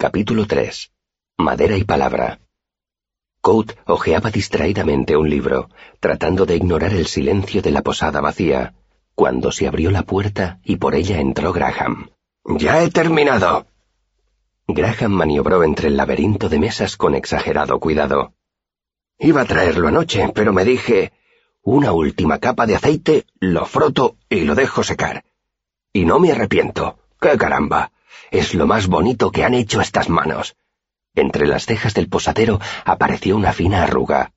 [0.00, 0.92] Capítulo 3.
[1.36, 2.40] Madera y palabra.
[3.42, 5.68] Coat hojeaba distraídamente un libro,
[6.00, 8.72] tratando de ignorar el silencio de la posada vacía,
[9.14, 12.08] cuando se abrió la puerta y por ella entró Graham.
[12.46, 13.66] Ya he terminado.
[14.66, 18.32] Graham maniobró entre el laberinto de mesas con exagerado cuidado.
[19.18, 21.12] Iba a traerlo anoche, pero me dije,
[21.60, 25.24] una última capa de aceite, lo froto y lo dejo secar.
[25.92, 27.00] Y no me arrepiento.
[27.20, 27.92] ¡Qué caramba!
[28.30, 30.56] Es lo más bonito que han hecho estas manos.
[31.14, 34.32] Entre las cejas del posadero apareció una fina arruga.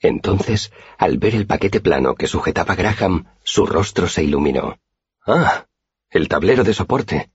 [0.00, 4.78] Entonces, al ver el paquete plano que sujetaba Graham, su rostro se iluminó.
[5.26, 5.66] Ah,
[6.10, 7.30] el tablero de soporte.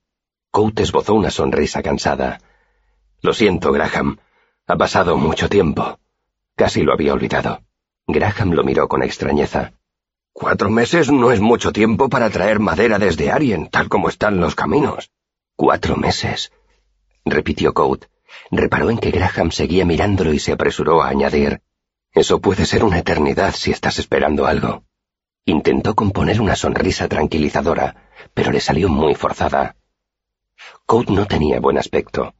[0.50, 2.40] Coat esbozó una sonrisa cansada.
[3.20, 4.18] Lo siento, Graham.
[4.66, 5.98] Ha pasado mucho tiempo.
[6.56, 7.60] Casi lo había olvidado.
[8.06, 9.72] Graham lo miró con extrañeza.
[10.32, 14.54] Cuatro meses no es mucho tiempo para traer madera desde Arien, tal como están los
[14.54, 15.10] caminos.
[15.56, 16.50] Cuatro meses,
[17.24, 18.06] repitió Coat.
[18.50, 21.60] Reparó en que Graham seguía mirándolo y se apresuró a añadir,
[22.14, 24.84] Eso puede ser una eternidad si estás esperando algo.
[25.44, 29.76] Intentó componer una sonrisa tranquilizadora, pero le salió muy forzada.
[30.86, 32.34] Coat no tenía buen aspecto.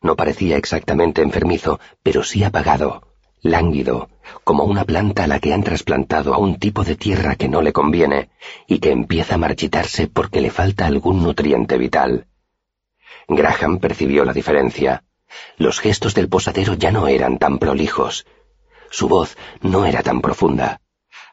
[0.00, 3.02] No parecía exactamente enfermizo, pero sí apagado,
[3.42, 4.08] lánguido,
[4.44, 7.62] como una planta a la que han trasplantado a un tipo de tierra que no
[7.62, 8.30] le conviene
[8.66, 12.27] y que empieza a marchitarse porque le falta algún nutriente vital.
[13.28, 15.04] Graham percibió la diferencia.
[15.58, 18.26] Los gestos del posadero ya no eran tan prolijos.
[18.90, 20.80] Su voz no era tan profunda.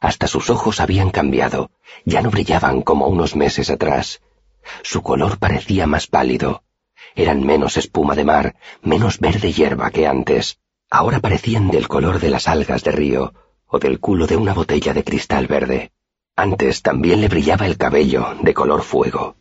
[0.01, 1.71] Hasta sus ojos habían cambiado,
[2.03, 4.21] ya no brillaban como unos meses atrás.
[4.83, 6.63] Su color parecía más pálido.
[7.15, 10.59] Eran menos espuma de mar, menos verde hierba que antes.
[10.89, 13.33] Ahora parecían del color de las algas de río
[13.67, 15.91] o del culo de una botella de cristal verde.
[16.35, 19.37] Antes también le brillaba el cabello de color fuego.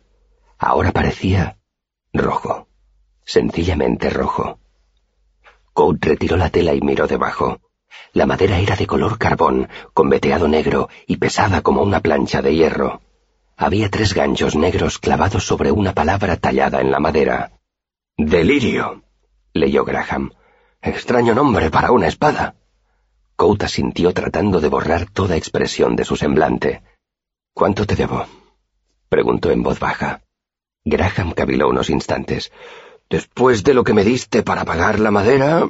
[0.57, 1.57] Ahora parecía
[2.17, 2.69] Rojo.
[3.25, 4.59] Sencillamente rojo.
[5.73, 7.59] Coat retiró la tela y miró debajo.
[8.13, 12.55] La madera era de color carbón, con veteado negro y pesada como una plancha de
[12.55, 13.01] hierro.
[13.57, 17.51] Había tres ganchos negros clavados sobre una palabra tallada en la madera.
[18.15, 19.03] Delirio,
[19.53, 20.31] leyó Graham.
[20.81, 22.55] Extraño nombre para una espada.
[23.35, 26.81] Coat asintió tratando de borrar toda expresión de su semblante.
[27.53, 28.25] ¿Cuánto te debo?
[29.09, 30.21] preguntó en voz baja.
[30.85, 32.51] Graham caviló unos instantes.
[33.09, 35.67] Después de lo que me diste para pagar la madera...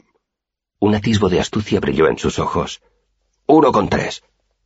[0.79, 2.81] Un atisbo de astucia brilló en sus ojos.
[3.47, 4.23] Uno con tres.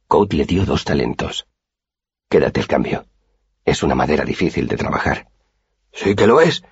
[0.08, 1.46] Coat le dio dos talentos.
[2.30, 3.06] Quédate el cambio.
[3.64, 5.28] Es una madera difícil de trabajar.
[5.94, 6.64] Sí que lo es,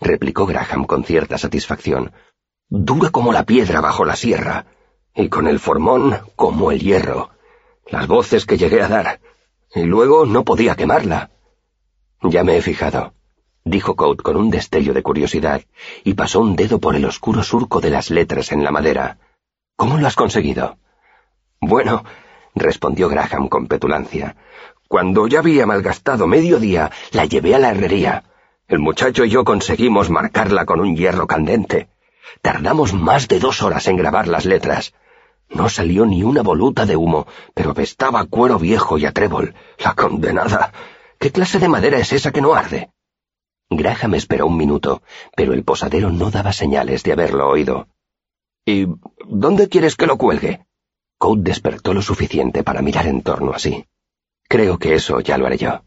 [0.00, 2.12] replicó Graham con cierta satisfacción.
[2.68, 4.66] Dura como la piedra bajo la sierra,
[5.14, 7.30] y con el formón como el hierro.
[7.86, 9.20] Las voces que llegué a dar.
[9.74, 11.30] Y luego no podía quemarla.
[12.22, 13.12] Ya me he fijado
[13.66, 15.62] dijo Coat con un destello de curiosidad,
[16.04, 19.18] y pasó un dedo por el oscuro surco de las letras en la madera.
[19.74, 20.78] ¿Cómo lo has conseguido?
[21.60, 22.04] Bueno,
[22.54, 24.36] respondió Graham con petulancia.
[24.88, 28.22] Cuando ya había malgastado medio día, la llevé a la herrería.
[28.68, 31.88] El muchacho y yo conseguimos marcarla con un hierro candente.
[32.42, 34.94] Tardamos más de dos horas en grabar las letras.
[35.50, 39.54] No salió ni una voluta de humo, pero apestaba a cuero viejo y a trébol.
[39.78, 40.72] La condenada.
[41.18, 42.90] ¿Qué clase de madera es esa que no arde?
[43.70, 45.02] Graham esperó un minuto,
[45.36, 47.88] pero el posadero no daba señales de haberlo oído.
[48.64, 48.86] ¿Y
[49.26, 50.66] dónde quieres que lo cuelgue?
[51.18, 53.86] Coat despertó lo suficiente para mirar en torno a sí.
[54.48, 55.82] Creo que eso ya lo haré yo,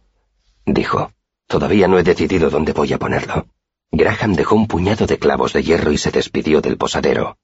[0.65, 1.11] dijo.
[1.47, 3.47] Todavía no he decidido dónde voy a ponerlo.
[3.91, 7.37] Graham dejó un puñado de clavos de hierro y se despidió del posadero.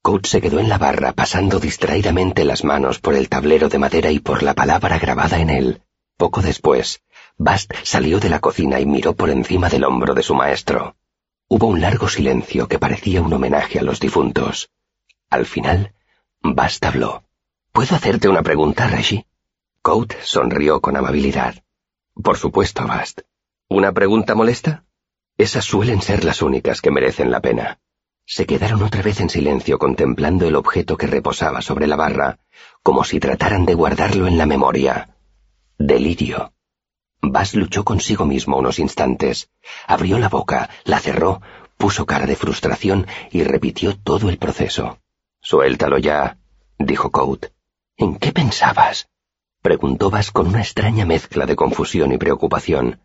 [0.00, 4.10] Coat se quedó en la barra pasando distraídamente las manos por el tablero de madera
[4.10, 5.82] y por la palabra grabada en él.
[6.16, 7.02] Poco después,
[7.38, 10.96] Bast salió de la cocina y miró por encima del hombro de su maestro.
[11.48, 14.70] Hubo un largo silencio que parecía un homenaje a los difuntos.
[15.30, 15.94] Al final,
[16.40, 17.24] Bast habló.
[17.72, 19.26] ¿Puedo hacerte una pregunta, Reggie?
[19.80, 21.62] Coat sonrió con amabilidad.
[22.14, 23.22] Por supuesto, Bast.
[23.68, 24.84] ¿Una pregunta molesta?
[25.38, 27.80] Esas suelen ser las únicas que merecen la pena.
[28.26, 32.38] Se quedaron otra vez en silencio contemplando el objeto que reposaba sobre la barra,
[32.82, 35.16] como si trataran de guardarlo en la memoria.
[35.78, 36.52] Delirio.
[37.24, 39.48] Bass luchó consigo mismo unos instantes.
[39.86, 41.40] Abrió la boca, la cerró,
[41.76, 44.98] puso cara de frustración y repitió todo el proceso.
[45.40, 46.38] Suéltalo ya,
[46.78, 47.46] dijo Coat.
[47.96, 49.08] ¿En qué pensabas?
[49.62, 53.00] preguntó Bass con una extraña mezcla de confusión y preocupación.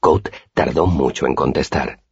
[0.00, 2.02] Coat tardó mucho en contestar.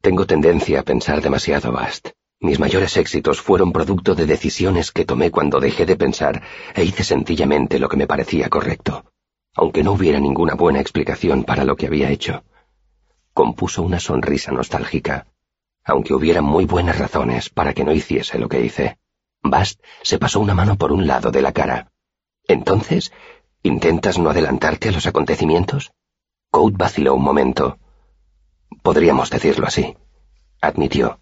[0.00, 2.08] Tengo tendencia a pensar demasiado, Bast.
[2.40, 6.42] Mis mayores éxitos fueron producto de decisiones que tomé cuando dejé de pensar
[6.74, 9.05] e hice sencillamente lo que me parecía correcto
[9.56, 12.44] aunque no hubiera ninguna buena explicación para lo que había hecho.
[13.32, 15.26] Compuso una sonrisa nostálgica.
[15.88, 18.98] aunque hubiera muy buenas razones para que no hiciese lo que hice.
[19.42, 21.92] Bast se pasó una mano por un lado de la cara.
[22.48, 23.12] Entonces,
[23.62, 25.92] ¿intentas no adelantarte a los acontecimientos?
[26.50, 27.78] Code vaciló un momento.
[28.82, 29.96] Podríamos decirlo así,
[30.60, 31.20] admitió.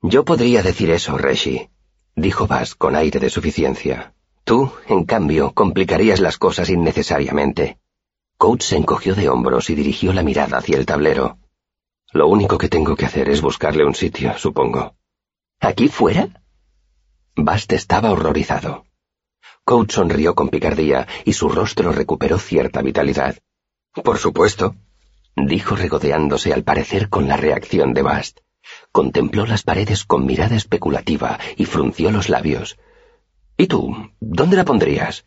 [0.00, 1.68] Yo podría decir eso, Reshi,
[2.16, 4.14] dijo Bast con aire de suficiencia.
[4.44, 7.78] Tú, en cambio, complicarías las cosas innecesariamente.
[8.36, 11.38] Coates se encogió de hombros y dirigió la mirada hacia el tablero.
[12.12, 14.96] Lo único que tengo que hacer es buscarle un sitio, supongo.
[15.60, 16.42] ¿Aquí fuera?
[17.36, 18.84] Bast estaba horrorizado.
[19.64, 23.38] Coates sonrió con picardía y su rostro recuperó cierta vitalidad.
[24.02, 24.74] Por supuesto,
[25.36, 28.40] dijo regodeándose al parecer con la reacción de Bast.
[28.92, 32.78] Contempló las paredes con mirada especulativa y frunció los labios.
[33.60, 33.94] ¿Y tú?
[34.20, 35.26] ¿Dónde la pondrías?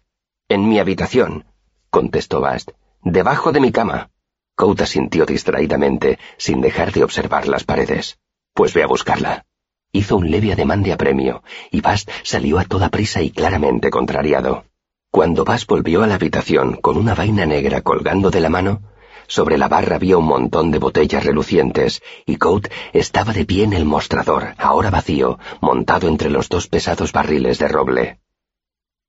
[0.49, 1.45] En mi habitación,
[1.91, 2.71] contestó Bast.
[3.03, 4.09] Debajo de mi cama.
[4.55, 8.17] Couta sintió distraídamente, sin dejar de observar las paredes.
[8.55, 9.45] Pues ve a buscarla.
[9.91, 14.65] Hizo un leve ademán de apremio, y Bast salió a toda prisa y claramente contrariado.
[15.11, 18.81] Cuando Bast volvió a la habitación con una vaina negra colgando de la mano,
[19.27, 23.73] sobre la barra había un montón de botellas relucientes, y Coat estaba de pie en
[23.73, 28.22] el mostrador, ahora vacío, montado entre los dos pesados barriles de roble.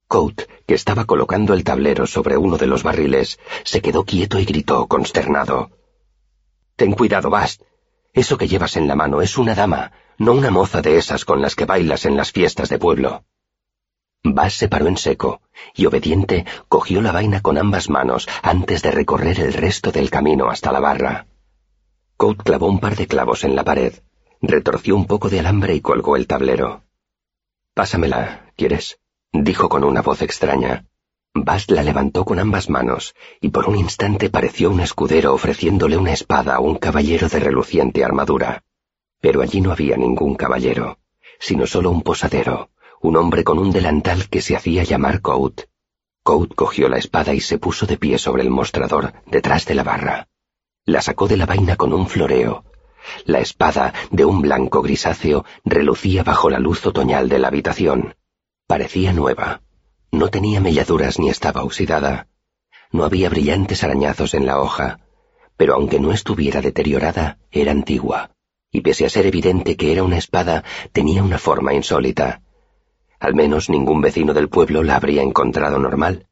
[0.07, 4.45] Coat, que estaba colocando el tablero sobre uno de los barriles, se quedó quieto y
[4.45, 5.71] gritó, consternado.
[6.75, 7.61] Ten cuidado, Bast.
[8.13, 11.41] Eso que llevas en la mano es una dama, no una moza de esas con
[11.41, 13.23] las que bailas en las fiestas de pueblo.
[14.23, 15.41] Bast se paró en seco,
[15.75, 20.49] y obediente cogió la vaina con ambas manos antes de recorrer el resto del camino
[20.49, 21.27] hasta la barra.
[22.17, 23.93] Coat clavó un par de clavos en la pared,
[24.41, 26.83] retorció un poco de alambre y colgó el tablero.
[27.73, 28.99] Pásamela, ¿quieres?
[29.43, 30.85] Dijo con una voz extraña.
[31.33, 36.13] Bast la levantó con ambas manos, y por un instante pareció un escudero ofreciéndole una
[36.13, 38.63] espada a un caballero de reluciente armadura.
[39.19, 40.97] Pero allí no había ningún caballero,
[41.39, 42.69] sino solo un posadero,
[43.01, 45.63] un hombre con un delantal que se hacía llamar Coat.
[46.23, 49.83] Coat cogió la espada y se puso de pie sobre el mostrador, detrás de la
[49.83, 50.27] barra.
[50.85, 52.63] La sacó de la vaina con un floreo.
[53.25, 58.15] La espada, de un blanco grisáceo, relucía bajo la luz otoñal de la habitación.
[58.67, 59.61] Parecía nueva.
[60.11, 62.27] No tenía melladuras ni estaba oxidada.
[62.91, 64.99] No había brillantes arañazos en la hoja,
[65.55, 68.31] pero aunque no estuviera deteriorada, era antigua,
[68.71, 70.63] y pese a ser evidente que era una espada,
[70.93, 72.41] tenía una forma insólita.
[73.19, 76.27] Al menos ningún vecino del pueblo la habría encontrado normal.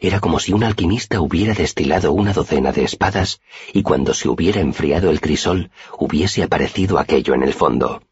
[0.00, 3.40] Era como si un alquimista hubiera destilado una docena de espadas
[3.72, 8.02] y cuando se hubiera enfriado el crisol hubiese aparecido aquello en el fondo.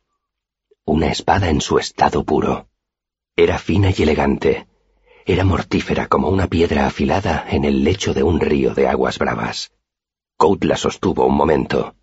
[0.85, 2.67] Una espada en su estado puro.
[3.39, 4.67] Era fina y elegante.
[5.27, 9.73] Era mortífera como una piedra afilada en el lecho de un río de aguas bravas.
[10.39, 11.95] Coat la sostuvo un momento.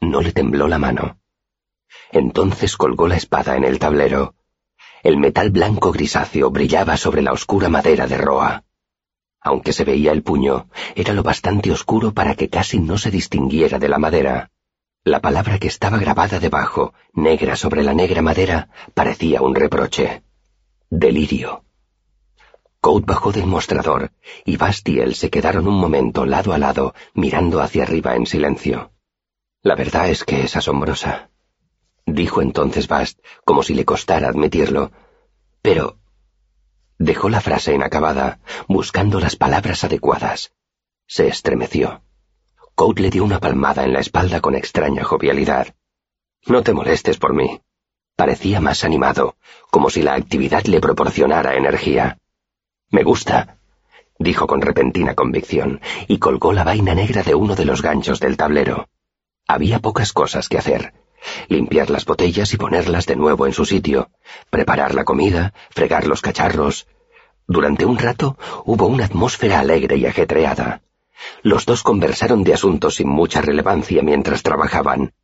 [0.00, 1.20] No le tembló la mano.
[2.10, 4.34] Entonces colgó la espada en el tablero.
[5.04, 8.64] El metal blanco grisáceo brillaba sobre la oscura madera de roa.
[9.40, 10.66] Aunque se veía el puño,
[10.96, 14.50] era lo bastante oscuro para que casi no se distinguiera de la madera.
[15.04, 20.24] La palabra que estaba grabada debajo, negra sobre la negra madera, parecía un reproche.
[20.90, 21.64] Delirio.
[22.80, 24.12] Coat bajó del mostrador
[24.44, 28.26] y Bast y él se quedaron un momento lado a lado mirando hacia arriba en
[28.26, 28.92] silencio.
[29.62, 31.30] La verdad es que es asombrosa,
[32.06, 34.92] dijo entonces Bast, como si le costara admitirlo.
[35.62, 35.98] Pero...
[36.98, 40.52] Dejó la frase inacabada, buscando las palabras adecuadas.
[41.06, 42.02] Se estremeció.
[42.74, 45.74] Coat le dio una palmada en la espalda con extraña jovialidad.
[46.46, 47.60] No te molestes por mí.
[48.16, 49.34] Parecía más animado,
[49.70, 52.18] como si la actividad le proporcionara energía.
[52.90, 53.58] Me gusta,
[54.20, 58.36] dijo con repentina convicción, y colgó la vaina negra de uno de los ganchos del
[58.36, 58.88] tablero.
[59.48, 60.94] Había pocas cosas que hacer.
[61.48, 64.10] Limpiar las botellas y ponerlas de nuevo en su sitio,
[64.48, 66.86] preparar la comida, fregar los cacharros.
[67.48, 70.82] Durante un rato hubo una atmósfera alegre y ajetreada.
[71.42, 75.14] Los dos conversaron de asuntos sin mucha relevancia mientras trabajaban,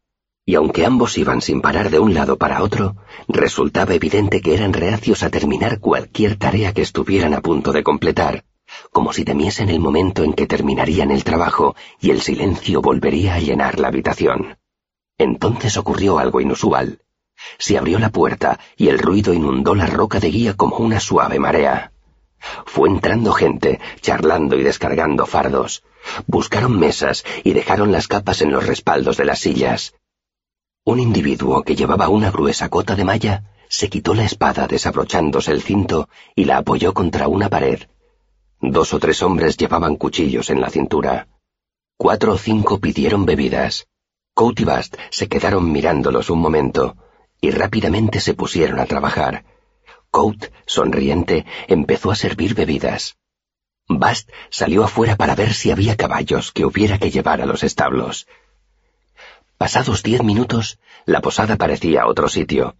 [0.50, 2.96] y aunque ambos iban sin parar de un lado para otro,
[3.28, 8.42] resultaba evidente que eran reacios a terminar cualquier tarea que estuvieran a punto de completar,
[8.90, 13.38] como si temiesen el momento en que terminarían el trabajo y el silencio volvería a
[13.38, 14.58] llenar la habitación.
[15.18, 16.98] Entonces ocurrió algo inusual.
[17.58, 21.38] Se abrió la puerta y el ruido inundó la roca de guía como una suave
[21.38, 21.92] marea.
[22.66, 25.84] Fue entrando gente, charlando y descargando fardos.
[26.26, 29.94] Buscaron mesas y dejaron las capas en los respaldos de las sillas.
[30.84, 35.62] Un individuo que llevaba una gruesa cota de malla se quitó la espada desabrochándose el
[35.62, 37.82] cinto y la apoyó contra una pared.
[38.60, 41.28] Dos o tres hombres llevaban cuchillos en la cintura.
[41.98, 43.88] Cuatro o cinco pidieron bebidas.
[44.34, 46.96] Coat y Bast se quedaron mirándolos un momento
[47.42, 49.44] y rápidamente se pusieron a trabajar.
[50.10, 53.16] Coat, sonriente, empezó a servir bebidas.
[53.86, 58.26] Bast salió afuera para ver si había caballos que hubiera que llevar a los establos.
[59.70, 62.74] Pasados diez minutos, la posada parecía otro sitio.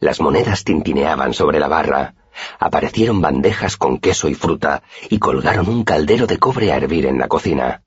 [0.00, 2.14] Las monedas tintineaban sobre la barra,
[2.58, 7.18] aparecieron bandejas con queso y fruta y colgaron un caldero de cobre a hervir en
[7.18, 7.84] la cocina.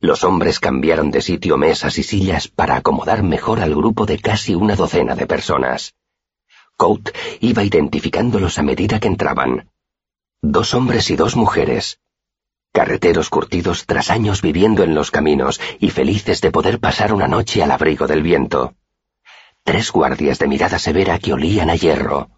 [0.00, 4.54] Los hombres cambiaron de sitio mesas y sillas para acomodar mejor al grupo de casi
[4.54, 5.92] una docena de personas.
[6.78, 7.10] Coat
[7.40, 9.68] iba identificándolos a medida que entraban.
[10.40, 12.00] Dos hombres y dos mujeres.
[12.74, 17.62] Carreteros curtidos tras años viviendo en los caminos y felices de poder pasar una noche
[17.62, 18.74] al abrigo del viento.
[19.62, 22.30] Tres guardias de mirada severa que olían a hierro.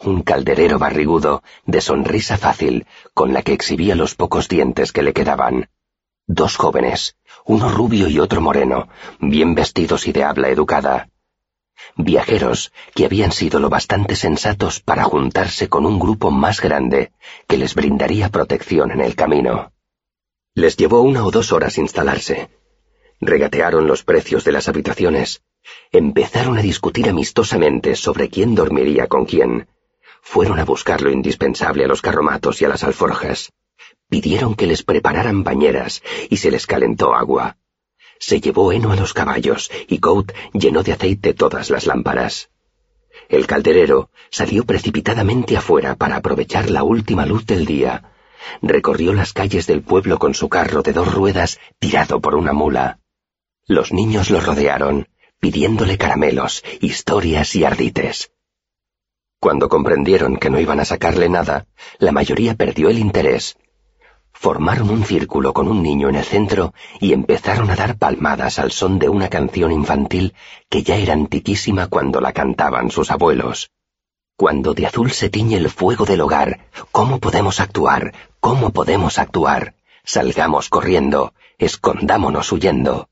[0.00, 5.12] Un calderero barrigudo, de sonrisa fácil, con la que exhibía los pocos dientes que le
[5.12, 5.68] quedaban.
[6.26, 8.88] Dos jóvenes, uno rubio y otro moreno,
[9.20, 11.10] bien vestidos y de habla educada.
[11.96, 17.12] Viajeros que habían sido lo bastante sensatos para juntarse con un grupo más grande
[17.46, 19.72] que les brindaría protección en el camino.
[20.54, 22.48] Les llevó una o dos horas instalarse.
[23.20, 25.42] Regatearon los precios de las habitaciones.
[25.90, 29.68] Empezaron a discutir amistosamente sobre quién dormiría con quién.
[30.22, 33.52] Fueron a buscar lo indispensable a los carromatos y a las alforjas.
[34.08, 37.56] Pidieron que les prepararan bañeras y se les calentó agua.
[38.26, 42.48] Se llevó heno a los caballos y Coat llenó de aceite todas las lámparas.
[43.28, 48.14] El calderero salió precipitadamente afuera para aprovechar la última luz del día.
[48.62, 52.98] Recorrió las calles del pueblo con su carro de dos ruedas tirado por una mula.
[53.66, 55.06] Los niños lo rodearon,
[55.38, 58.32] pidiéndole caramelos, historias y ardites.
[59.38, 61.66] Cuando comprendieron que no iban a sacarle nada,
[61.98, 63.58] la mayoría perdió el interés
[64.34, 68.72] formaron un círculo con un niño en el centro y empezaron a dar palmadas al
[68.72, 70.34] son de una canción infantil
[70.68, 73.70] que ya era antiquísima cuando la cantaban sus abuelos.
[74.36, 78.12] Cuando de azul se tiñe el fuego del hogar, ¿cómo podemos actuar?
[78.40, 79.74] ¿Cómo podemos actuar?
[80.02, 83.08] Salgamos corriendo, escondámonos huyendo.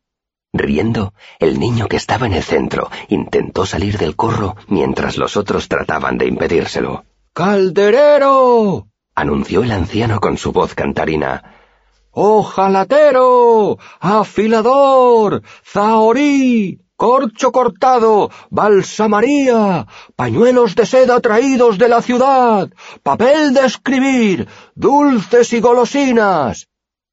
[0.53, 5.69] Riendo, el niño que estaba en el centro intentó salir del corro mientras los otros
[5.69, 7.05] trataban de impedírselo.
[7.33, 8.92] ¡Calderero!
[9.15, 11.43] Anunció el anciano con su voz cantarina.
[12.11, 13.79] ¡Ojalatero!
[14.01, 15.43] ¡Afilador!
[15.65, 16.79] ¡Zahorí!
[17.03, 22.71] corcho cortado, balsamaría, pañuelos de seda traídos de la ciudad,
[23.03, 26.69] papel de escribir, dulces y golosinas.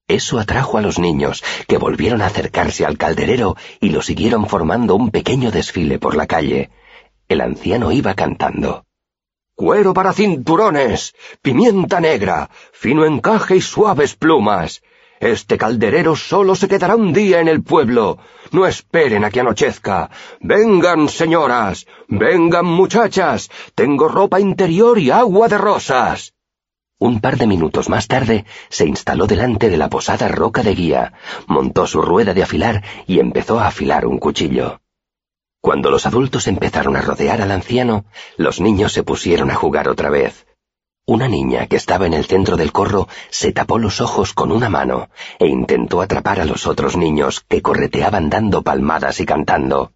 [0.07, 4.95] Eso atrajo a los niños, que volvieron a acercarse al calderero y lo siguieron formando
[4.95, 6.69] un pequeño desfile por la calle.
[7.27, 8.85] El anciano iba cantando
[9.59, 14.81] cuero para cinturones, pimienta negra, fino encaje y suaves plumas.
[15.19, 18.19] Este calderero solo se quedará un día en el pueblo.
[18.53, 20.11] No esperen a que anochezca.
[20.39, 23.49] Vengan, señoras, vengan, muchachas.
[23.75, 26.33] Tengo ropa interior y agua de rosas.
[26.97, 31.11] Un par de minutos más tarde se instaló delante de la posada roca de guía,
[31.47, 34.79] montó su rueda de afilar y empezó a afilar un cuchillo.
[35.61, 38.05] Cuando los adultos empezaron a rodear al anciano,
[38.37, 40.45] los niños se pusieron a jugar otra vez.
[41.05, 44.69] Una niña que estaba en el centro del corro se tapó los ojos con una
[44.69, 49.91] mano e intentó atrapar a los otros niños que correteaban dando palmadas y cantando.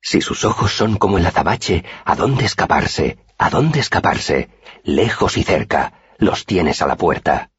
[0.00, 3.18] Si sus ojos son como el azabache, ¿a dónde escaparse?
[3.36, 4.48] ¿A dónde escaparse?
[4.84, 7.50] Lejos y cerca, los tienes a la puerta.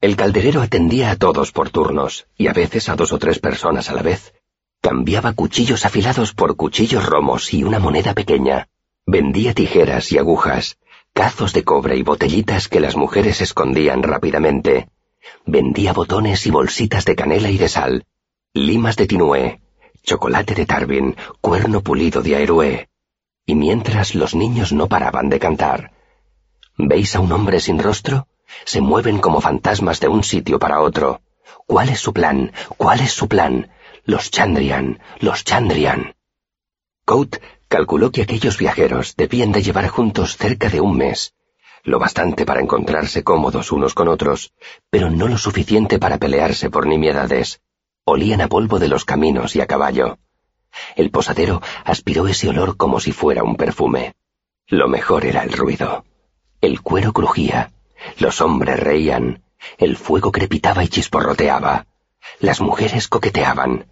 [0.00, 3.90] El calderero atendía a todos por turnos, y a veces a dos o tres personas
[3.90, 4.32] a la vez.
[4.80, 8.68] Cambiaba cuchillos afilados por cuchillos romos y una moneda pequeña.
[9.06, 10.78] Vendía tijeras y agujas,
[11.12, 14.88] cazos de cobre y botellitas que las mujeres escondían rápidamente.
[15.44, 18.04] Vendía botones y bolsitas de canela y de sal,
[18.54, 19.60] limas de tinué,
[20.04, 22.88] chocolate de Tarbin, cuerno pulido de aerué.
[23.46, 25.90] Y mientras los niños no paraban de cantar.
[26.76, 28.28] ¿Veis a un hombre sin rostro?
[28.64, 31.20] Se mueven como fantasmas de un sitio para otro.
[31.66, 32.52] ¿Cuál es su plan?
[32.76, 33.70] ¿Cuál es su plan?
[34.08, 36.14] Los Chandrian, los Chandrian.
[37.04, 37.36] Coat
[37.68, 41.34] calculó que aquellos viajeros debían de llevar juntos cerca de un mes,
[41.84, 44.54] lo bastante para encontrarse cómodos unos con otros,
[44.88, 47.60] pero no lo suficiente para pelearse por nimiedades.
[48.04, 50.16] Olían a polvo de los caminos y a caballo.
[50.96, 54.14] El posadero aspiró ese olor como si fuera un perfume.
[54.68, 56.06] Lo mejor era el ruido.
[56.62, 57.72] El cuero crujía,
[58.16, 59.42] los hombres reían,
[59.76, 61.86] el fuego crepitaba y chisporroteaba,
[62.40, 63.86] las mujeres coqueteaban,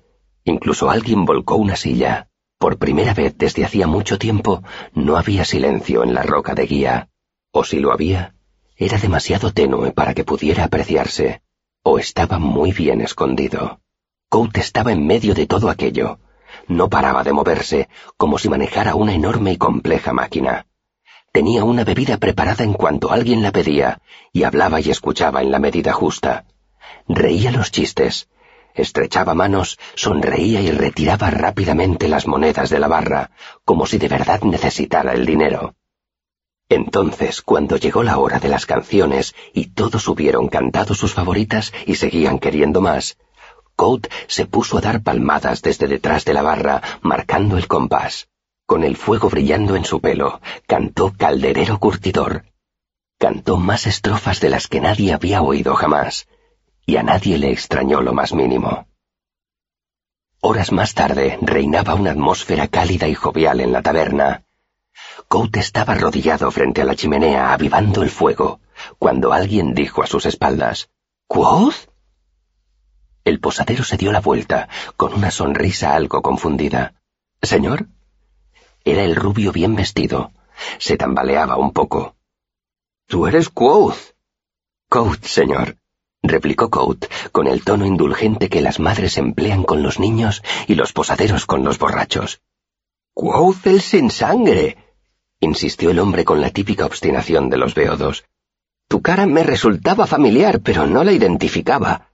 [0.47, 2.29] Incluso alguien volcó una silla.
[2.57, 4.63] Por primera vez desde hacía mucho tiempo
[4.95, 7.09] no había silencio en la roca de guía.
[7.51, 8.35] O si lo había,
[8.77, 11.43] era demasiado tenue para que pudiera apreciarse,
[11.83, 13.81] o estaba muy bien escondido.
[14.29, 16.21] Cout estaba en medio de todo aquello,
[16.69, 20.67] No paraba de moverse, como si manejara una enorme y compleja máquina.
[21.33, 24.01] Tenía una bebida preparada en cuanto alguien la pedía,
[24.33, 26.45] y hablaba y escuchaba en la medida justa.
[27.09, 28.29] Reía los chistes,
[28.77, 33.31] estrechaba manos, sonreía y retiraba rápidamente las monedas de la barra,
[33.65, 35.75] como si de verdad necesitara el dinero.
[36.69, 41.95] Entonces, cuando llegó la hora de las canciones y todos hubieron cantado sus favoritas y
[41.95, 43.17] seguían queriendo más,
[43.77, 48.29] Coat se puso a dar palmadas desde detrás de la barra, marcando el compás.
[48.65, 52.47] Con el fuego brillando en su pelo, cantó Calderero Curtidor.
[53.19, 56.27] Cantó más estrofas de las que nadie había oído jamás,
[56.87, 58.87] y a nadie le extrañó lo más mínimo.
[60.41, 64.45] Horas más tarde reinaba una atmósfera cálida y jovial en la taberna.
[65.27, 68.61] Coat estaba arrodillado frente a la chimenea avivando el fuego,
[68.99, 70.89] cuando alguien dijo a sus espaldas,
[71.27, 71.91] ¿Quoth?
[73.25, 76.95] El posadero se dio la vuelta, con una sonrisa algo confundida.
[77.43, 77.89] ¿Señor?
[78.85, 80.31] Era el rubio bien vestido.
[80.79, 82.15] Se tambaleaba un poco.
[83.07, 84.15] Tú eres Quoth.
[84.89, 85.77] Coat, señor,
[86.29, 90.93] replicó Coat con el tono indulgente que las madres emplean con los niños y los
[90.93, 92.41] posaderos con los borrachos.
[93.15, 94.77] Quoth el sin sangre,
[95.41, 98.25] insistió el hombre con la típica obstinación de los beodos.
[98.89, 102.11] Tu cara me resultaba familiar, pero no la identificaba.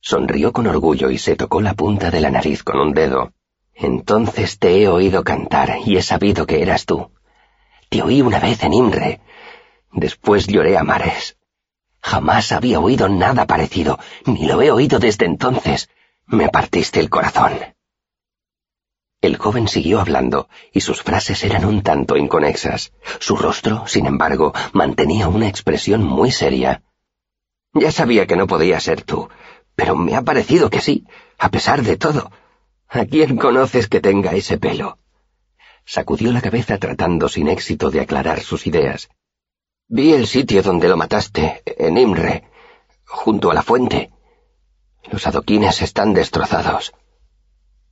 [0.00, 3.32] Sonrió con orgullo y se tocó la punta de la nariz con un dedo.
[3.74, 7.10] Entonces te he oído cantar y he sabido que eras tú.
[7.88, 9.20] Te oí una vez en Imre.
[9.92, 11.36] Después lloré a mares.
[12.04, 15.88] Jamás había oído nada parecido, ni lo he oído desde entonces.
[16.26, 17.52] Me partiste el corazón.
[19.22, 22.92] El joven siguió hablando, y sus frases eran un tanto inconexas.
[23.20, 26.82] Su rostro, sin embargo, mantenía una expresión muy seria.
[27.72, 29.30] Ya sabía que no podía ser tú,
[29.74, 31.06] pero me ha parecido que sí,
[31.38, 32.30] a pesar de todo.
[32.86, 34.98] ¿A quién conoces que tenga ese pelo?
[35.86, 39.08] Sacudió la cabeza tratando sin éxito de aclarar sus ideas.
[39.88, 42.44] Vi el sitio donde lo mataste, en Imre,
[43.04, 44.10] junto a la fuente.
[45.10, 46.94] Los adoquines están destrozados.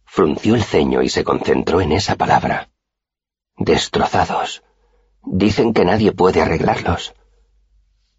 [0.07, 2.71] Frunció el ceño y se concentró en esa palabra.
[3.59, 4.63] Destrozados.
[5.23, 7.15] Dicen que nadie puede arreglarlos.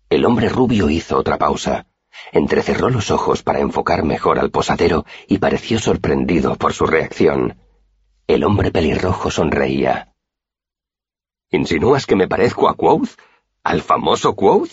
[0.09, 1.87] El hombre rubio hizo otra pausa.
[2.31, 7.57] Entrecerró los ojos para enfocar mejor al posadero y pareció sorprendido por su reacción.
[8.27, 10.13] El hombre pelirrojo sonreía.
[11.49, 13.17] ¿Insinúas que me parezco a Quoth?
[13.63, 14.71] ¿Al famoso Quoth?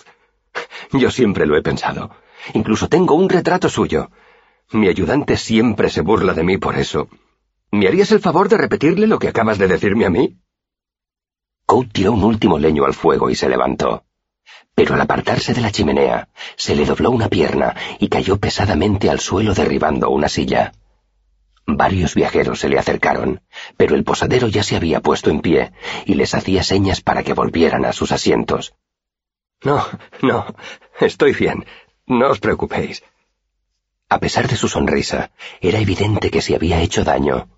[0.92, 2.10] Yo siempre lo he pensado.
[2.54, 4.10] Incluso tengo un retrato suyo.
[4.72, 7.08] Mi ayudante siempre se burla de mí por eso.
[7.70, 10.38] ¿Me harías el favor de repetirle lo que acabas de decirme a mí?
[11.66, 14.04] Coat tiró un último leño al fuego y se levantó
[14.74, 19.20] pero al apartarse de la chimenea se le dobló una pierna y cayó pesadamente al
[19.20, 20.72] suelo derribando una silla.
[21.66, 23.42] Varios viajeros se le acercaron,
[23.76, 25.72] pero el posadero ya se había puesto en pie
[26.04, 28.74] y les hacía señas para que volvieran a sus asientos.
[29.62, 29.84] No,
[30.22, 30.46] no,
[31.00, 31.64] estoy bien,
[32.06, 33.02] no os preocupéis.
[34.08, 37.48] A pesar de su sonrisa, era evidente que se había hecho daño.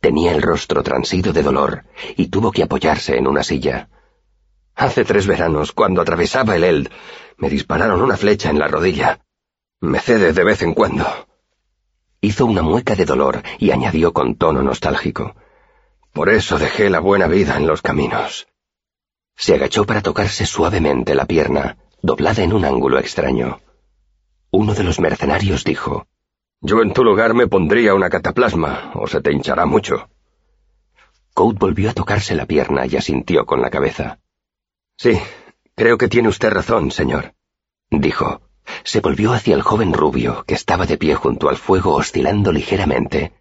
[0.00, 1.84] Tenía el rostro transido de dolor
[2.16, 3.88] y tuvo que apoyarse en una silla.
[4.74, 6.90] Hace tres veranos, cuando atravesaba el Eld,
[7.38, 9.20] me dispararon una flecha en la rodilla.
[9.80, 11.06] Me cede de vez en cuando.
[12.20, 15.34] Hizo una mueca de dolor y añadió con tono nostálgico.
[16.12, 18.48] Por eso dejé la buena vida en los caminos.
[19.36, 23.60] Se agachó para tocarse suavemente la pierna, doblada en un ángulo extraño.
[24.50, 26.06] Uno de los mercenarios dijo,
[26.62, 30.08] Yo en tu lugar me pondría una cataplasma, o se te hinchará mucho.
[31.34, 34.20] Coat volvió a tocarse la pierna y asintió con la cabeza.
[34.96, 35.20] Sí,
[35.74, 37.34] creo que tiene usted razón, señor,
[37.90, 38.40] dijo.
[38.84, 43.32] Se volvió hacia el joven rubio, que estaba de pie junto al fuego oscilando ligeramente.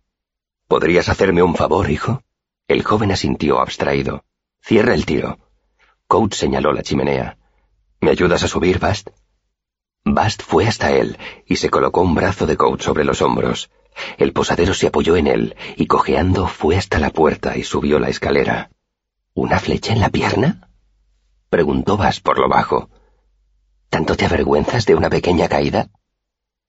[0.68, 2.24] ¿Podrías hacerme un favor, hijo?
[2.68, 4.24] El joven asintió abstraído.
[4.62, 5.38] Cierra el tiro.
[6.08, 7.38] Coat señaló la chimenea.
[8.02, 9.10] ¿Me ayudas a subir, Bast?
[10.04, 13.70] Bast fue hasta él y se colocó un brazo de Coat sobre los hombros.
[14.18, 18.10] El posadero se apoyó en él y cojeando fue hasta la puerta y subió la
[18.10, 18.70] escalera.
[19.34, 20.70] ¿Una flecha en la pierna?
[21.50, 22.90] preguntó Vas por lo bajo.
[23.90, 25.88] ¿Tanto te avergüenzas de una pequeña caída?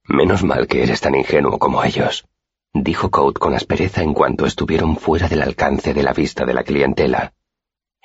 [0.04, 2.26] Menos mal que eres tan ingenuo como ellos,
[2.72, 6.62] dijo Coat con aspereza en cuanto estuvieron fuera del alcance de la vista de la
[6.62, 7.32] clientela.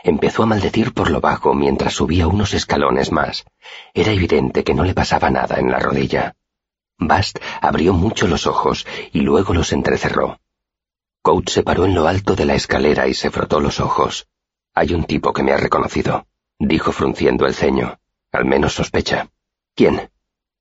[0.03, 3.45] Empezó a maldecir por lo bajo mientras subía unos escalones más.
[3.93, 6.35] Era evidente que no le pasaba nada en la rodilla.
[6.97, 10.39] Bast abrió mucho los ojos y luego los entrecerró.
[11.21, 14.27] Coat se paró en lo alto de la escalera y se frotó los ojos.
[14.73, 16.25] Hay un tipo que me ha reconocido
[16.61, 17.99] dijo frunciendo el ceño.
[18.31, 19.29] Al menos sospecha.
[19.75, 20.09] ¿Quién?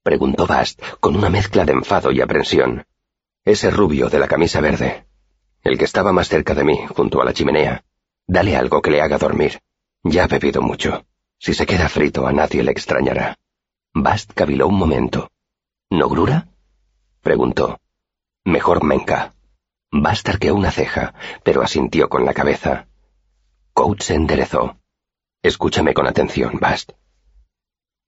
[0.03, 2.85] preguntó Bast con una mezcla de enfado y aprensión.
[3.45, 5.07] Ese rubio de la camisa verde.
[5.63, 7.85] El que estaba más cerca de mí, junto a la chimenea.
[8.27, 9.61] Dale algo que le haga dormir.
[10.03, 11.05] Ya ha bebido mucho.
[11.39, 13.39] Si se queda frito a nadie le extrañará.
[13.95, 15.31] Bast caviló un momento.
[15.91, 16.49] ¿Nogrura?
[17.23, 17.79] preguntó.
[18.45, 19.35] Mejor menca.
[19.91, 22.87] Bast arqueó una ceja, pero asintió con la cabeza.
[23.73, 24.77] Coates se enderezó.
[25.43, 26.93] Escúchame con atención, Bast.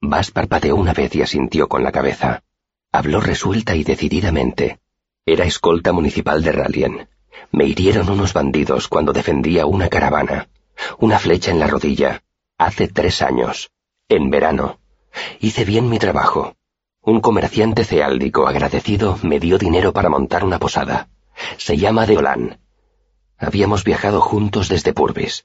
[0.04, 2.42] Bast parpadeó una vez y asintió con la cabeza.
[2.90, 4.80] Habló resuelta y decididamente.
[5.24, 7.08] Era escolta municipal de Rallien.
[7.52, 10.48] Me hirieron unos bandidos cuando defendía una caravana.
[10.98, 12.24] Una flecha en la rodilla.
[12.58, 13.70] Hace tres años.
[14.08, 14.80] En verano.
[15.38, 16.56] Hice bien mi trabajo.
[17.02, 21.10] Un comerciante ceáldico agradecido me dio dinero para montar una posada.
[21.58, 22.58] Se llama Deolán.
[23.38, 25.44] Habíamos viajado juntos desde Purvis.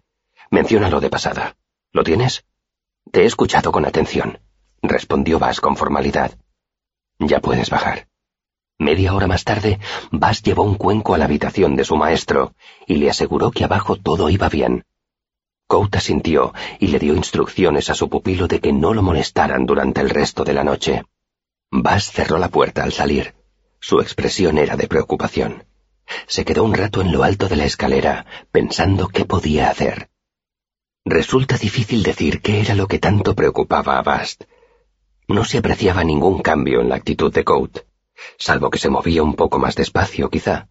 [0.50, 1.58] Menciónalo de pasada.
[1.92, 2.44] ¿Lo tienes?
[3.12, 4.40] Te he escuchado con atención,
[4.82, 6.38] respondió Vas con formalidad.
[7.20, 8.08] Ya puedes bajar.
[8.80, 9.80] Media hora más tarde,
[10.12, 12.54] Vas llevó un cuenco a la habitación de su maestro
[12.86, 14.86] y le aseguró que abajo todo iba bien.
[15.68, 20.00] Couta sintió y le dio instrucciones a su pupilo de que no lo molestaran durante
[20.00, 21.04] el resto de la noche.
[21.72, 23.36] Bass cerró la puerta al salir.
[23.80, 25.66] Su expresión era de preocupación.
[26.28, 30.10] Se quedó un rato en lo alto de la escalera, pensando qué podía hacer.
[31.04, 34.44] Resulta difícil decir qué era lo que tanto preocupaba a Bast.
[35.28, 37.80] No se apreciaba ningún cambio en la actitud de Coat,
[38.38, 40.70] salvo que se movía un poco más despacio, quizá,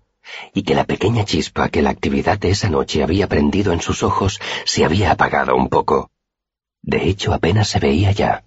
[0.55, 4.03] y que la pequeña chispa que la actividad de esa noche había prendido en sus
[4.03, 6.11] ojos se había apagado un poco.
[6.83, 8.45] De hecho, apenas se veía ya.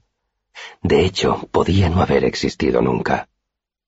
[0.82, 3.30] De hecho, podía no haber existido nunca.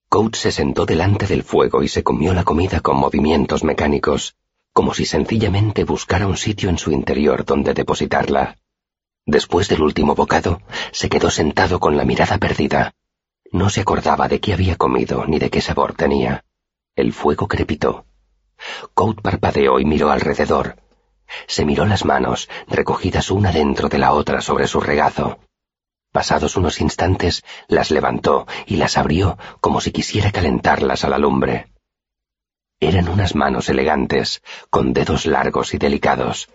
[0.08, 4.36] Coates se sentó delante del fuego y se comió la comida con movimientos mecánicos,
[4.72, 8.58] como si sencillamente buscara un sitio en su interior donde depositarla.
[9.26, 12.94] Después del último bocado, se quedó sentado con la mirada perdida.
[13.52, 16.44] No se acordaba de qué había comido ni de qué sabor tenía.
[16.96, 18.06] El fuego crepitó.
[18.94, 20.76] Coat parpadeó y miró alrededor.
[21.46, 25.38] Se miró las manos, recogidas una dentro de la otra sobre su regazo.
[26.10, 31.72] Pasados unos instantes, las levantó y las abrió como si quisiera calentarlas a la lumbre.
[32.80, 36.50] Eran unas manos elegantes, con dedos largos y delicados.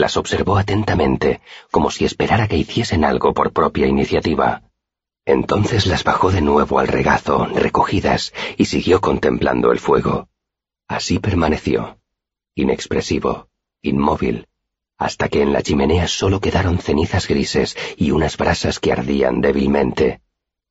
[0.00, 4.62] Las observó atentamente, como si esperara que hiciesen algo por propia iniciativa.
[5.26, 10.30] Entonces las bajó de nuevo al regazo, recogidas, y siguió contemplando el fuego.
[10.88, 11.98] Así permaneció,
[12.54, 13.48] inexpresivo,
[13.82, 14.48] inmóvil,
[14.96, 20.22] hasta que en la chimenea solo quedaron cenizas grises y unas brasas que ardían débilmente.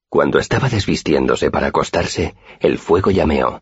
[0.09, 3.61] Cuando estaba desvistiéndose para acostarse, el fuego llameó.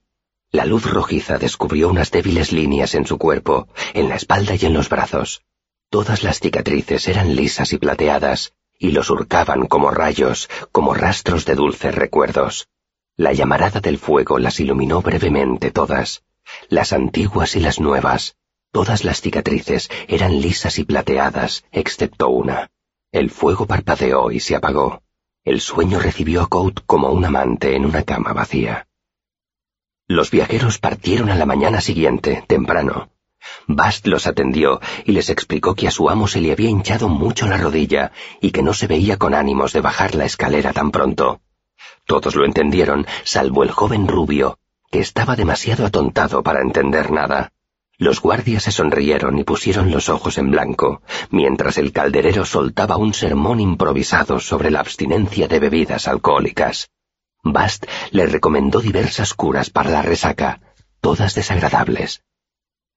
[0.49, 4.71] La luz rojiza descubrió unas débiles líneas en su cuerpo, en la espalda y en
[4.71, 5.41] los brazos.
[5.89, 11.55] Todas las cicatrices eran lisas y plateadas, y los surcaban como rayos, como rastros de
[11.55, 12.67] dulces recuerdos.
[13.15, 16.23] La llamarada del fuego las iluminó brevemente todas,
[16.69, 18.35] las antiguas y las nuevas.
[18.71, 22.69] Todas las cicatrices eran lisas y plateadas, excepto una.
[23.11, 25.01] El fuego parpadeó y se apagó.
[25.45, 28.87] El sueño recibió a Coat como un amante en una cama vacía.
[30.05, 33.09] Los viajeros partieron a la mañana siguiente, temprano.
[33.67, 37.47] Bast los atendió y les explicó que a su amo se le había hinchado mucho
[37.47, 41.41] la rodilla y que no se veía con ánimos de bajar la escalera tan pronto.
[42.05, 44.57] Todos lo entendieron, salvo el joven rubio,
[44.89, 47.51] que estaba demasiado atontado para entender nada.
[47.97, 53.13] Los guardias se sonrieron y pusieron los ojos en blanco, mientras el calderero soltaba un
[53.13, 56.89] sermón improvisado sobre la abstinencia de bebidas alcohólicas.
[57.43, 60.61] Bast le recomendó diversas curas para la resaca,
[61.01, 62.21] todas desagradables.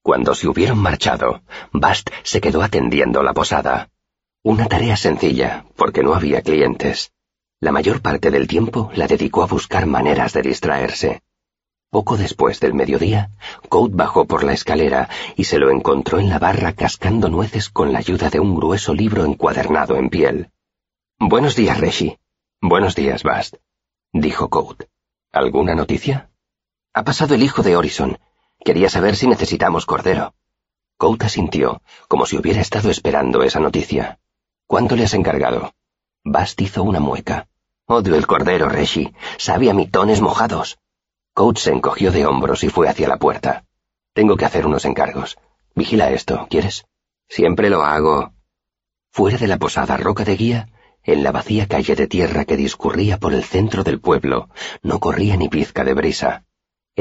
[0.03, 3.89] Cuando se hubieron marchado, Bast se quedó atendiendo la posada.
[4.43, 7.11] Una tarea sencilla, porque no había clientes.
[7.59, 11.21] La mayor parte del tiempo la dedicó a buscar maneras de distraerse.
[11.91, 13.29] Poco después del mediodía,
[13.69, 17.93] Coat bajó por la escalera y se lo encontró en la barra cascando nueces con
[17.93, 20.49] la ayuda de un grueso libro encuadernado en piel.
[21.19, 22.17] Buenos días, Reshi.
[22.59, 23.57] Buenos días, Bast,
[24.13, 24.85] dijo Coat.
[25.31, 26.31] ¿Alguna noticia?
[26.93, 28.17] Ha pasado el hijo de Orison
[28.63, 30.33] Quería saber si necesitamos cordero.
[30.97, 34.19] Couta sintió, como si hubiera estado esperando esa noticia.
[34.67, 35.73] ¿Cuánto le has encargado?
[36.23, 37.47] Bast hizo una mueca.
[37.87, 39.13] Odio el cordero, Reshi.
[39.37, 40.77] Sabe a mitones mojados.
[41.33, 43.65] Coat se encogió de hombros y fue hacia la puerta.
[44.13, 45.37] Tengo que hacer unos encargos.
[45.75, 46.85] Vigila esto, ¿quieres?
[47.27, 48.33] Siempre lo hago.
[49.09, 50.69] Fuera de la posada Roca de Guía,
[51.03, 54.49] en la vacía calle de tierra que discurría por el centro del pueblo,
[54.83, 56.43] no corría ni pizca de brisa.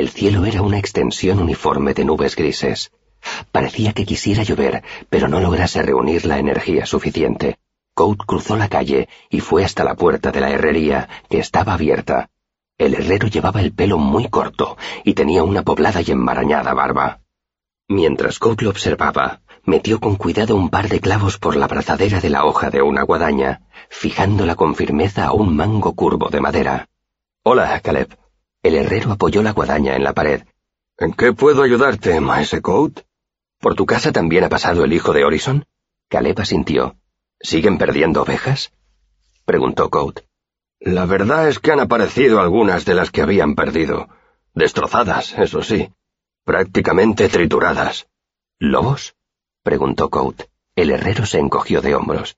[0.00, 2.90] El cielo era una extensión uniforme de nubes grises.
[3.52, 7.58] Parecía que quisiera llover, pero no lograse reunir la energía suficiente.
[7.92, 12.30] Coat cruzó la calle y fue hasta la puerta de la herrería, que estaba abierta.
[12.78, 17.20] El herrero llevaba el pelo muy corto y tenía una poblada y enmarañada barba.
[17.86, 22.30] Mientras Coat lo observaba, metió con cuidado un par de clavos por la brazadera de
[22.30, 26.88] la hoja de una guadaña, fijándola con firmeza a un mango curvo de madera.
[27.42, 28.19] Hola, Caleb.
[28.62, 30.42] El herrero apoyó la guadaña en la pared.
[30.98, 33.00] ¿En qué puedo ayudarte, maese Coat?
[33.58, 35.64] ¿Por tu casa también ha pasado el hijo de Orison?
[36.08, 36.96] Caleb asintió.
[37.40, 38.72] ¿Siguen perdiendo ovejas?
[39.46, 40.20] preguntó Coat.
[40.78, 44.08] La verdad es que han aparecido algunas de las que habían perdido.
[44.54, 45.90] Destrozadas, eso sí.
[46.44, 48.08] Prácticamente trituradas.
[48.58, 49.14] ¿Lobos?
[49.62, 50.42] preguntó Coat.
[50.76, 52.36] El herrero se encogió de hombros.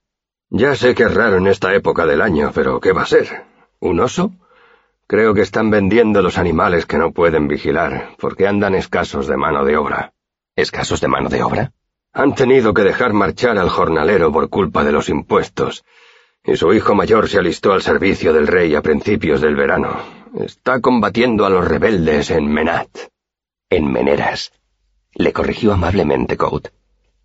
[0.50, 3.44] Ya sé que es raro en esta época del año, pero ¿qué va a ser?
[3.80, 4.32] ¿Un oso?
[5.12, 9.62] Creo que están vendiendo los animales que no pueden vigilar, porque andan escasos de mano
[9.62, 10.14] de obra.
[10.56, 11.72] ¿Escasos de mano de obra?
[12.14, 15.84] Han tenido que dejar marchar al jornalero por culpa de los impuestos,
[16.42, 20.00] y su hijo mayor se alistó al servicio del rey a principios del verano.
[20.34, 22.88] Está combatiendo a los rebeldes en Menat.
[23.68, 24.52] En Meneras.
[25.12, 26.68] Le corrigió amablemente Coat.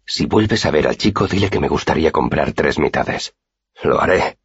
[0.06, 3.34] Si vuelves a ver al chico, dile que me gustaría comprar tres mitades.
[3.82, 4.40] Lo haré.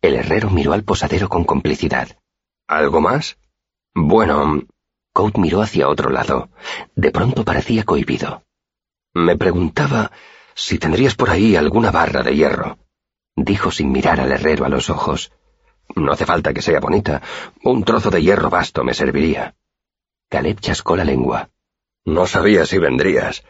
[0.00, 2.16] El herrero miró al posadero con complicidad.
[2.66, 3.38] ¿Algo más?
[3.94, 4.62] Bueno.
[5.12, 6.50] Coat miró hacia otro lado.
[6.94, 8.42] De pronto parecía cohibido.
[9.14, 10.10] Me preguntaba
[10.54, 12.78] si tendrías por ahí alguna barra de hierro
[13.36, 15.30] dijo sin mirar al herrero a los ojos.
[15.94, 17.22] No hace falta que sea bonita.
[17.62, 19.54] Un trozo de hierro vasto me serviría.
[20.28, 21.50] Caleb chascó la lengua.
[22.04, 23.44] No sabía si vendrías.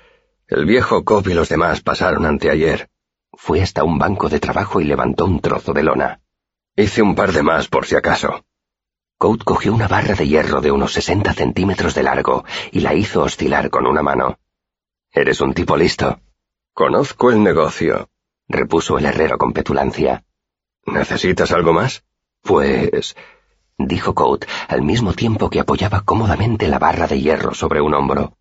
[0.48, 2.90] El viejo Cobb y los demás pasaron anteayer.
[3.32, 6.20] Fue hasta un banco de trabajo y levantó un trozo de lona.
[6.76, 8.44] Hice un par de más por si acaso.
[9.18, 13.22] Coat cogió una barra de hierro de unos sesenta centímetros de largo y la hizo
[13.22, 14.38] oscilar con una mano.
[15.12, 16.20] Eres un tipo listo.
[16.74, 18.10] Conozco el negocio
[18.48, 20.24] repuso el herrero con petulancia.
[20.84, 22.04] ¿Necesitas algo más?
[22.42, 23.16] Pues...
[23.78, 28.36] dijo Coat al mismo tiempo que apoyaba cómodamente la barra de hierro sobre un hombro.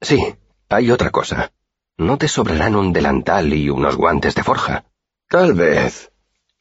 [0.00, 0.34] Sí,
[0.68, 1.52] hay otra cosa.
[1.96, 4.84] ¿No te sobrarán un delantal y unos guantes de forja?
[5.28, 6.10] Tal vez,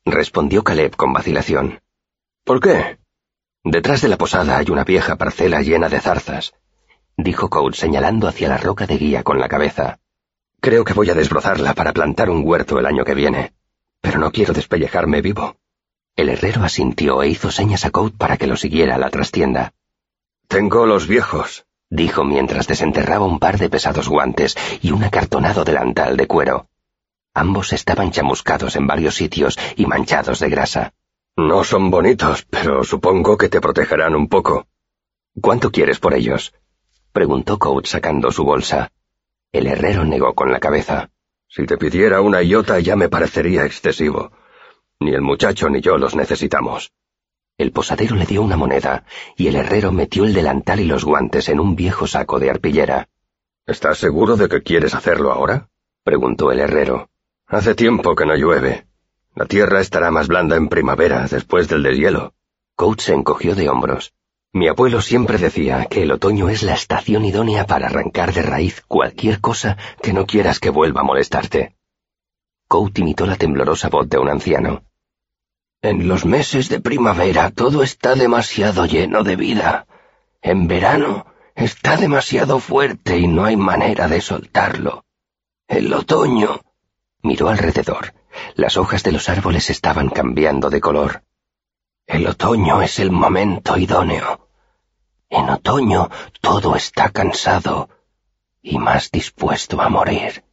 [0.03, 1.79] respondió Caleb con vacilación.
[2.43, 2.98] ¿Por qué?
[3.69, 6.55] Detrás de la posada hay una vieja parcela llena de zarzas,
[7.15, 9.99] dijo Coat señalando hacia la roca de guía con la cabeza.
[10.60, 13.53] Creo que voy a desbrozarla para plantar un huerto el año que viene,
[14.01, 15.58] pero no quiero despellejarme vivo.
[16.15, 19.73] El herrero asintió e hizo señas a Coat para que lo siguiera a la trastienda.
[20.47, 26.17] Tengo los viejos, dijo mientras desenterraba un par de pesados guantes y un acartonado delantal
[26.17, 26.69] de cuero.
[27.36, 30.93] Ambos estaban chamuscados en varios sitios y manchados de grasa.
[31.39, 34.67] No son bonitos, pero supongo que te protegerán un poco.
[35.41, 36.54] ¿Cuánto quieres por ellos?
[37.13, 38.91] preguntó Coat sacando su bolsa.
[39.54, 41.12] El herrero negó con la cabeza.
[41.47, 44.34] Si te pidiera una iota ya me parecería excesivo.
[44.99, 46.91] Ni el muchacho ni yo los necesitamos.
[47.58, 49.06] El posadero le dio una moneda,
[49.38, 53.08] y el herrero metió el delantal y los guantes en un viejo saco de arpillera.
[53.65, 55.69] ¿Estás seguro de que quieres hacerlo ahora?
[56.04, 57.10] preguntó el herrero.
[57.47, 58.88] Hace tiempo que no llueve.
[59.39, 62.34] La tierra estará más blanda en primavera, después del deshielo.
[62.75, 64.12] Coach se encogió de hombros.
[64.52, 68.82] Mi abuelo siempre decía que el otoño es la estación idónea para arrancar de raíz
[68.86, 71.78] cualquier cosa que no quieras que vuelva a molestarte.
[72.67, 74.84] Coat imitó la temblorosa voz de un anciano.
[75.82, 79.88] En los meses de primavera todo está demasiado lleno de vida.
[80.41, 85.06] En verano está demasiado fuerte y no hay manera de soltarlo.
[85.65, 86.60] El otoño...
[87.21, 88.13] Miró alrededor.
[88.55, 91.23] Las hojas de los árboles estaban cambiando de color.
[92.08, 94.47] El otoño es el momento idóneo.
[95.29, 96.10] En otoño
[96.41, 97.89] todo está cansado
[98.62, 100.43] y más dispuesto a morir.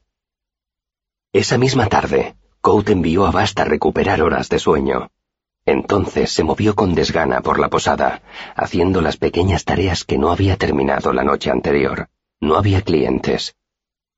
[1.32, 5.10] Esa misma tarde, Coat envió a Bast a recuperar horas de sueño.
[5.64, 8.22] Entonces se movió con desgana por la posada,
[8.54, 12.08] haciendo las pequeñas tareas que no había terminado la noche anterior.
[12.40, 13.56] No había clientes.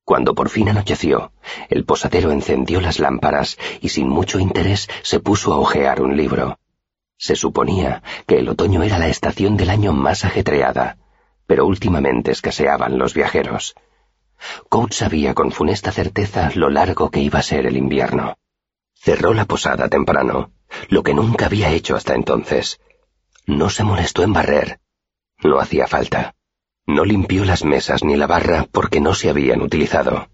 [0.08, 1.32] Cuando por fin anocheció,
[1.68, 6.58] el posadero encendió las lámparas y sin mucho interés se puso a hojear un libro.
[7.18, 10.96] Se suponía que el otoño era la estación del año más ajetreada,
[11.46, 13.74] pero últimamente escaseaban los viajeros.
[14.70, 18.38] Coach sabía con funesta certeza lo largo que iba a ser el invierno.
[18.94, 20.52] Cerró la posada temprano,
[20.88, 22.80] lo que nunca había hecho hasta entonces.
[23.44, 24.80] No se molestó en barrer.
[25.44, 26.34] No hacía falta.
[26.88, 30.30] No limpió las mesas ni la barra porque no se habían utilizado.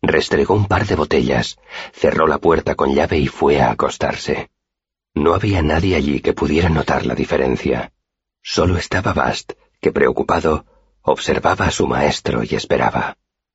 [0.00, 1.58] Restregó un par de botellas,
[1.92, 4.50] cerró la puerta con llave y fue a acostarse.
[5.14, 7.92] No había nadie allí que pudiera notar la diferencia.
[8.40, 10.64] Solo estaba Bast, que preocupado,
[11.02, 13.16] observaba a su maestro y esperaba.